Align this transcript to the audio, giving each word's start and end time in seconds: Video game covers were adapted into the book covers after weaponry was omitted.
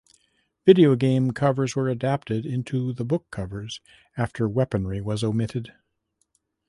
Video 0.65 0.95
game 0.95 1.29
covers 1.29 1.75
were 1.75 1.87
adapted 1.87 2.43
into 2.43 2.91
the 2.91 3.05
book 3.05 3.29
covers 3.29 3.81
after 4.17 4.49
weaponry 4.49 4.99
was 4.99 5.23
omitted. 5.23 5.73